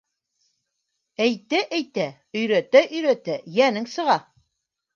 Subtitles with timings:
[1.25, 2.07] Әйтә-әйтә,
[2.41, 4.21] өйрәтә-өйрәтә йәнең сыға.